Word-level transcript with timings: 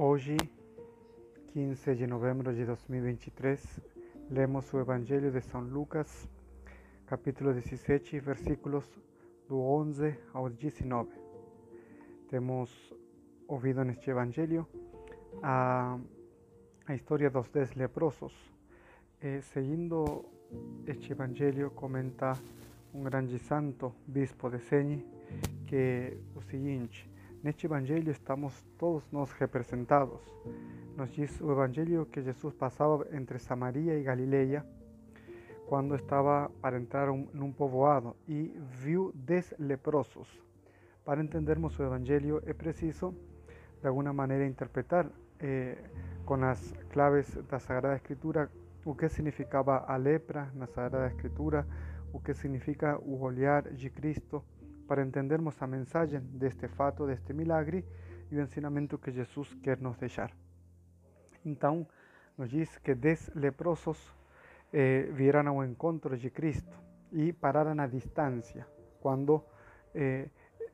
Hoje, 0.00 0.36
15 1.48 1.96
de 1.96 2.06
novembro 2.06 2.54
de 2.54 2.64
2023, 2.64 3.80
lemos 4.30 4.72
o 4.72 4.78
Evangelho 4.78 5.32
de 5.32 5.40
São 5.40 5.60
Lucas, 5.60 6.28
capítulo 7.04 7.52
17, 7.52 8.20
versículos 8.20 8.84
do 9.48 9.58
11 9.58 10.16
ao 10.32 10.48
19. 10.48 11.10
Temos 12.28 12.94
ouvido 13.48 13.82
neste 13.82 14.08
Evangelho 14.08 14.68
a, 15.42 15.98
a 16.86 16.94
história 16.94 17.28
dos 17.28 17.48
dez 17.48 17.74
leprosos. 17.74 18.32
E, 19.20 19.42
seguindo 19.42 20.24
este 20.86 21.10
Evangelho, 21.10 21.72
comenta 21.72 22.34
um 22.94 23.02
grande 23.02 23.36
santo, 23.40 23.92
bispo 24.06 24.48
de 24.48 24.60
Seni, 24.60 25.04
que 25.66 26.16
o 26.36 26.40
seguinte, 26.40 27.10
neste 27.42 27.66
Evangelho 27.66 28.10
estamos 28.10 28.64
todos 28.78 29.10
nós 29.10 29.30
representados. 29.32 30.20
Nos 30.96 31.10
diz 31.12 31.40
o 31.40 31.52
Evangelho 31.52 32.06
que 32.06 32.22
Jesus 32.22 32.54
passava 32.54 33.06
entre 33.12 33.38
Samaria 33.38 33.98
e 33.98 34.02
Galileia 34.02 34.64
quando 35.66 35.94
estava 35.94 36.50
para 36.62 36.78
entrar 36.78 37.10
um, 37.10 37.28
num 37.32 37.52
povoado 37.52 38.16
e 38.26 38.58
viu 38.80 39.12
dez 39.14 39.52
leprosos. 39.58 40.28
Para 41.04 41.22
entendermos 41.22 41.78
o 41.78 41.82
Evangelho 41.82 42.42
é 42.46 42.54
preciso, 42.54 43.14
de 43.80 43.86
alguma 43.86 44.12
maneira, 44.12 44.46
interpretar 44.46 45.10
eh, 45.38 45.76
com 46.24 46.42
as 46.42 46.72
claves 46.90 47.34
da 47.48 47.58
Sagrada 47.58 47.96
Escritura 47.96 48.50
o 48.84 48.94
que 48.94 49.08
significava 49.08 49.84
a 49.86 49.96
lepra 49.96 50.50
na 50.54 50.66
Sagrada 50.66 51.06
Escritura, 51.08 51.66
o 52.12 52.18
que 52.18 52.32
significa 52.32 52.98
o 52.98 53.20
olhar 53.20 53.62
de 53.70 53.90
Cristo, 53.90 54.42
para 54.88 55.02
entendermos 55.02 55.60
a 55.62 55.66
mensagem 55.66 56.20
deste 56.20 56.66
fato, 56.66 57.06
deste 57.06 57.34
milagre 57.34 57.84
e 58.30 58.36
o 58.36 58.42
ensinamento 58.42 58.98
que 58.98 59.12
Jesus 59.12 59.54
quer 59.62 59.78
nos 59.78 59.98
deixar. 59.98 60.32
Então, 61.44 61.86
nos 62.36 62.50
diz 62.50 62.78
que 62.78 62.94
dez 62.94 63.30
leprosos 63.34 63.98
eh, 64.72 65.08
vieram 65.12 65.48
ao 65.48 65.64
encontro 65.64 66.16
de 66.16 66.30
Cristo 66.30 66.76
e 67.12 67.32
pararam 67.32 67.78
à 67.82 67.86
distância 67.86 68.66
quando 69.00 69.44
eh, 69.94 70.28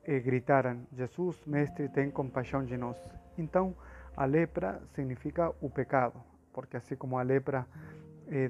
eh, 0.04 0.20
gritaram: 0.20 0.86
Jesus, 0.92 1.44
Mestre, 1.44 1.88
tem 1.88 2.10
compaixão 2.10 2.64
de 2.64 2.76
nós. 2.76 2.98
Então, 3.36 3.74
a 4.16 4.24
lepra 4.24 4.80
significa 4.94 5.52
o 5.60 5.68
pecado, 5.68 6.22
porque 6.52 6.76
assim 6.76 6.94
como 6.94 7.18
a 7.18 7.22
lepra 7.22 7.66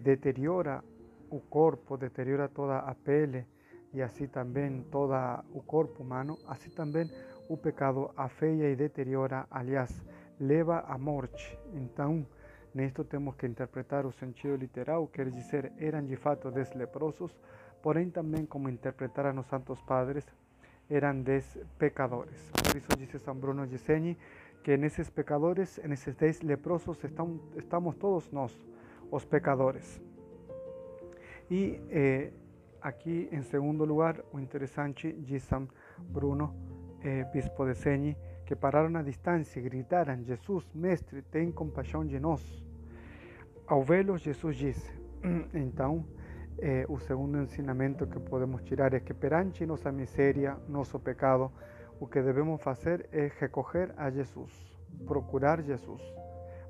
deteriora 0.02 0.84
o 1.30 1.40
corpo, 1.40 1.96
deteriora 1.96 2.48
toda 2.48 2.78
a 2.78 2.94
pele 2.94 3.44
e 3.94 4.02
assim 4.02 4.26
também 4.26 4.82
todo 4.90 5.14
o 5.52 5.62
corpo 5.62 6.02
humano, 6.02 6.36
assim 6.48 6.70
também 6.70 7.08
o 7.48 7.56
pecado 7.56 8.10
afeia 8.16 8.70
e 8.70 8.76
deteriora, 8.76 9.46
aliás, 9.50 10.04
leva 10.40 10.80
à 10.80 10.98
morte. 10.98 11.56
Então, 11.72 12.26
nisto 12.74 13.04
temos 13.04 13.36
que 13.36 13.46
interpretar 13.46 14.04
o 14.04 14.12
sentido 14.12 14.56
literal, 14.56 15.06
quer 15.06 15.30
dizer, 15.30 15.72
eram 15.78 16.04
de 16.04 16.16
fato 16.16 16.50
dez 16.50 16.74
leprosos, 16.74 17.38
porém 17.80 18.10
como 18.48 18.68
interpretaram 18.68 19.38
os 19.38 19.46
santos 19.46 19.80
padres, 19.82 20.26
eram 20.90 21.22
dez 21.22 21.56
pecadores. 21.78 22.50
Por 22.50 22.76
isso 22.76 22.88
disse 22.98 23.18
São 23.20 23.36
Bruno 23.36 23.66
de 23.66 23.78
Seni 23.78 24.18
que 24.64 24.76
nesses 24.76 25.08
pecadores, 25.08 25.78
nesses 25.86 26.16
dez 26.16 26.40
leprosos, 26.40 26.98
estamos 27.56 27.94
todos 27.96 28.30
nós, 28.32 28.58
os 29.10 29.24
pecadores. 29.24 30.00
E 31.50 31.80
eh, 31.90 32.32
aqui, 32.84 33.30
em 33.32 33.40
segundo 33.42 33.82
lugar, 33.86 34.22
de 35.18 35.40
São 35.40 35.66
Bruno, 35.98 36.54
eh, 37.02 37.24
bispo 37.32 37.64
de 37.64 37.74
Seni, 37.74 38.14
que 38.44 38.54
pararam 38.54 38.94
à 38.96 39.02
distância 39.02 39.58
e 39.58 39.62
gritaram: 39.62 40.22
Jesus, 40.22 40.70
Mestre, 40.74 41.22
tem 41.22 41.50
compaixão 41.50 42.04
de 42.04 42.20
nós. 42.20 42.42
Ao 43.66 43.82
vê-los, 43.82 44.20
Jesus 44.20 44.56
disse: 44.56 44.92
Então, 45.54 46.06
eh, 46.58 46.84
o 46.86 46.98
segundo 46.98 47.38
ensinamento 47.38 48.06
que 48.06 48.20
podemos 48.20 48.62
tirar 48.62 48.92
é 48.92 49.00
que 49.00 49.14
perante 49.14 49.64
nossa 49.64 49.90
miséria, 49.90 50.58
nosso 50.68 51.00
pecado, 51.00 51.50
o 51.98 52.06
que 52.06 52.20
devemos 52.20 52.62
fazer 52.62 53.08
é 53.10 53.30
recorrer 53.40 53.94
a 53.96 54.10
Jesus, 54.10 54.52
procurar 55.06 55.62
Jesus, 55.62 56.02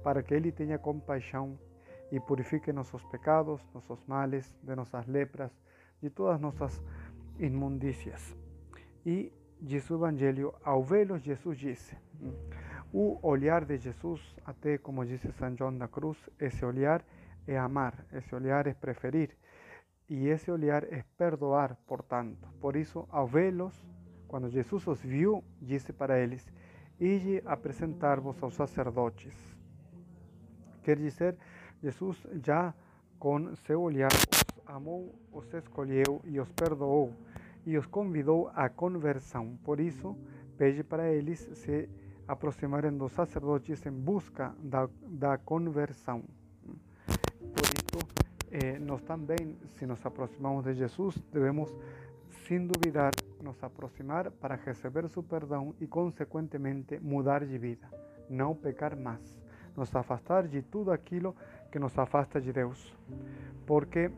para 0.04 0.22
que 0.22 0.32
Ele 0.32 0.52
tenha 0.52 0.78
compaixão 0.78 1.58
e 2.12 2.20
purifique 2.20 2.72
nossos 2.72 3.04
pecados, 3.06 3.60
nossos 3.74 4.00
males, 4.06 4.54
de 4.62 4.76
nossas 4.76 5.08
lepras, 5.08 5.50
de 6.04 6.10
todas 6.10 6.38
nossas 6.38 6.82
imundícias. 7.38 8.36
E 9.06 9.32
diz 9.58 9.88
o 9.88 9.94
Evangelho, 9.94 10.54
ao 10.62 10.82
vê-los, 10.84 11.22
Jesus 11.22 11.56
disse: 11.58 11.96
O 12.92 13.18
olhar 13.22 13.64
de 13.64 13.78
Jesus, 13.78 14.20
até 14.44 14.76
como 14.76 15.06
disse 15.06 15.32
São 15.32 15.56
João 15.56 15.78
da 15.78 15.88
Cruz, 15.88 16.18
esse 16.38 16.62
olhar 16.62 17.02
é 17.46 17.56
amar, 17.56 18.04
esse 18.12 18.34
olhar 18.34 18.66
é 18.66 18.74
preferir, 18.74 19.30
e 20.06 20.28
esse 20.28 20.50
olhar 20.50 20.84
é 20.84 21.02
perdoar, 21.16 21.74
portanto. 21.86 22.46
Por 22.60 22.76
isso, 22.76 23.08
ao 23.10 23.26
vê-los, 23.26 23.74
quando 24.28 24.50
Jesus 24.50 24.86
os 24.86 25.00
viu, 25.00 25.42
disse 25.58 25.90
para 25.90 26.20
eles: 26.20 26.46
Ide 27.00 27.42
apresentar-vos 27.46 28.42
aos 28.42 28.52
sacerdotes. 28.52 29.34
Quer 30.82 30.98
dizer, 30.98 31.34
Jesus 31.82 32.26
já 32.44 32.74
com 33.18 33.54
seu 33.56 33.80
olhar 33.82 34.10
os 34.12 34.44
amou, 34.66 35.14
os 35.32 35.52
escolheu 35.54 36.20
e 36.24 36.38
os 36.40 36.50
perdoou 36.52 37.12
e 37.66 37.76
os 37.78 37.86
convidou 37.86 38.50
à 38.54 38.68
conversão. 38.68 39.56
Por 39.64 39.80
isso, 39.80 40.16
pede 40.56 40.82
para 40.84 41.10
eles 41.10 41.40
se 41.54 41.88
aproximarem 42.26 42.96
dos 42.96 43.12
sacerdotes 43.12 43.84
em 43.86 43.90
busca 43.90 44.54
da, 44.58 44.88
da 45.06 45.38
conversão. 45.38 46.22
Por 47.06 47.64
isso, 47.74 48.08
eh, 48.50 48.78
nós 48.78 49.02
também, 49.02 49.56
se 49.76 49.86
nos 49.86 50.04
aproximamos 50.04 50.64
de 50.64 50.74
Jesus, 50.74 51.16
devemos, 51.32 51.74
sem 52.46 52.66
duvidar, 52.66 53.12
nos 53.42 53.62
aproximar 53.62 54.30
para 54.30 54.56
receber 54.56 55.08
seu 55.08 55.22
perdão 55.22 55.74
e, 55.80 55.86
consequentemente, 55.86 56.98
mudar 56.98 57.44
de 57.44 57.58
vida, 57.58 57.86
não 58.28 58.54
pecar 58.54 58.96
mais, 58.96 59.38
nos 59.76 59.94
afastar 59.94 60.46
de 60.48 60.62
tudo 60.62 60.90
aquilo 60.90 61.34
que 61.74 61.80
nos 61.80 61.98
afasta 61.98 62.40
de 62.40 62.52
Deus. 62.52 62.96
Porque 63.66 64.08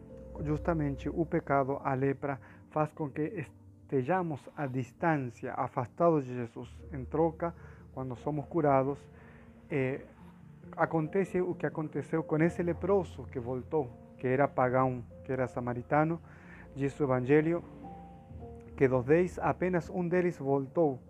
justamente 0.44 1.08
o 1.08 1.24
pecado, 1.24 1.80
a 1.82 1.94
lepra, 1.94 2.38
faz 2.68 2.92
com 2.92 3.08
que 3.08 3.46
estejamos 3.82 4.46
à 4.54 4.66
distância, 4.66 5.54
afastados 5.54 6.26
de 6.26 6.34
Jesus. 6.34 6.68
Em 6.92 7.02
troca, 7.06 7.54
quando 7.94 8.14
somos 8.16 8.44
curados, 8.44 8.98
eh, 9.70 10.04
acontece 10.76 11.40
o 11.40 11.54
que 11.54 11.64
aconteceu 11.64 12.22
com 12.22 12.36
esse 12.42 12.62
leproso 12.62 13.24
que 13.32 13.40
voltou, 13.40 13.90
que 14.18 14.26
era 14.26 14.46
pagão, 14.46 15.02
que 15.24 15.32
era 15.32 15.48
samaritano, 15.48 16.20
diz 16.74 17.00
o 17.00 17.04
Evangelho, 17.04 17.64
que 18.76 18.86
dos 18.86 19.06
dez 19.06 19.38
apenas 19.38 19.88
um 19.88 20.06
deles 20.06 20.36
voltou 20.36 21.00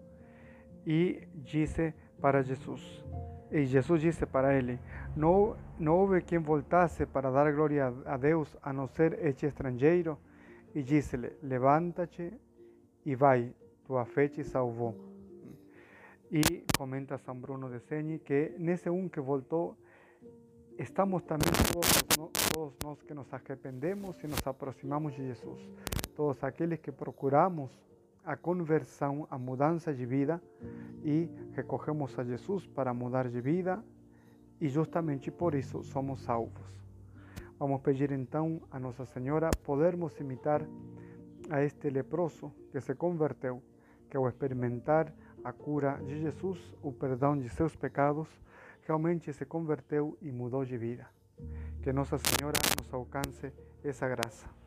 e 0.87 1.27
disse 1.35 1.93
para 2.21 2.41
Jesus, 2.41 3.05
e 3.51 3.65
Jesus 3.65 4.01
disse 4.01 4.27
para 4.27 4.55
ele: 4.55 4.79
Não, 5.17 5.57
não 5.79 5.97
houve 5.97 6.21
quem 6.21 6.39
voltasse 6.39 7.07
para 7.07 7.31
dar 7.31 7.51
glória 7.51 7.87
a 8.05 8.19
Deus 8.19 8.55
a 8.63 8.71
não 8.71 8.87
ser 8.87 9.19
este 9.25 9.47
estrangeiro. 9.47 10.19
E 10.75 10.83
disse-lhe: 10.83 11.33
Levanta-te 11.43 12.39
e 13.05 13.15
vai, 13.15 13.55
tua 13.87 14.05
fé 14.05 14.31
comenta 16.77 17.17
São 17.17 17.35
Bruno 17.35 17.71
de 17.71 17.81
Seni 17.81 18.19
que 18.19 18.53
nesse 18.59 18.91
um 18.91 19.09
que 19.09 19.21
voltou, 19.21 19.75
estamos 20.79 21.23
também 21.23 21.51
todos, 21.73 22.03
todos 22.53 22.75
nós 22.85 23.01
que 23.03 23.15
nos 23.15 23.33
arrependemos 23.33 24.23
e 24.23 24.27
nos 24.27 24.47
aproximamos 24.47 25.15
de 25.15 25.29
Jesus. 25.29 25.67
Todos 26.15 26.45
aqueles 26.45 26.79
que 26.81 26.93
procuramos 26.93 27.71
a 28.23 28.37
conversão, 28.37 29.27
a 29.31 29.39
mudança 29.39 29.95
de 29.95 30.05
vida 30.05 30.43
e 31.03 31.31
recorremos 31.53 32.19
a 32.19 32.25
Jesus 32.25 32.67
para 32.67 32.93
mudar 32.93 33.29
de 33.29 33.41
vida 33.41 33.83
e 34.61 34.69
justamente 34.69 35.31
por 35.31 35.55
isso 35.55 35.83
somos 35.83 36.21
salvos. 36.23 36.65
Vamos 37.59 37.81
pedir 37.81 38.13
então 38.13 38.61
a 38.71 38.79
Nossa 38.79 39.05
Senhora 39.07 39.51
podermos 39.65 40.19
imitar 40.21 40.63
a 41.51 41.63
este 41.63 41.89
leproso 41.91 42.53
que 42.71 42.81
se 42.81 42.95
converteu, 42.95 43.63
que 44.11 44.17
ao 44.17 44.29
experimentar 44.29 45.13
a 45.43 45.53
cura 45.53 45.99
de 46.05 46.21
Jesus, 46.21 46.75
o 46.83 46.93
perdão 46.93 47.39
de 47.39 47.49
seus 47.49 47.75
pecados, 47.77 48.29
realmente 48.83 49.33
se 49.33 49.47
converteu 49.47 50.19
e 50.21 50.31
mudou 50.31 50.65
de 50.65 50.77
vida. 50.77 51.07
Que 51.83 51.93
Nossa 51.93 52.19
Senhora 52.19 52.59
nos 52.79 52.93
alcance 52.93 53.53
essa 53.83 54.09
graça. 54.09 54.66